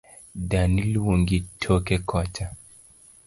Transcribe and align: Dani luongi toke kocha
Dani 0.49 0.81
luongi 0.93 1.37
toke 1.61 1.95
kocha 2.09 2.45